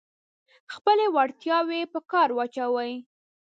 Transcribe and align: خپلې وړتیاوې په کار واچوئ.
خپلې 0.73 1.05
وړتیاوې 1.15 1.81
په 1.93 1.99
کار 2.11 2.29
واچوئ. 2.33 2.93